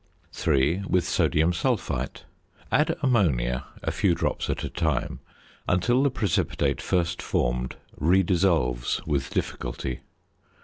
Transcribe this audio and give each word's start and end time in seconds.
3. 0.31 0.81
With 0.87 1.07
Sodium 1.07 1.53
Sulphite. 1.53 2.23
Add 2.71 2.97
ammonia 3.03 3.65
(a 3.83 3.91
few 3.91 4.15
drops 4.15 4.49
at 4.49 4.63
a 4.63 4.69
time) 4.69 5.19
until 5.67 6.01
the 6.01 6.09
precipitate 6.09 6.81
first 6.81 7.21
formed 7.21 7.75
redissolves 7.99 9.03
with 9.05 9.29
difficulty. 9.29 9.99